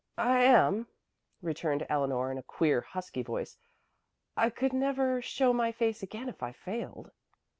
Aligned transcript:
"I 0.17 0.39
am," 0.45 0.87
returned 1.43 1.85
Eleanor 1.87 2.31
in 2.31 2.39
a 2.39 2.41
queer, 2.41 2.81
husky 2.81 3.21
voice. 3.21 3.59
"I 4.35 4.49
could 4.49 4.73
never 4.73 5.21
show 5.21 5.53
my 5.53 5.71
face 5.71 6.01
again 6.01 6.27
if 6.27 6.41
I 6.41 6.53
failed." 6.53 7.11